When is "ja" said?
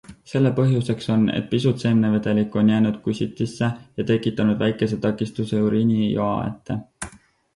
4.01-4.05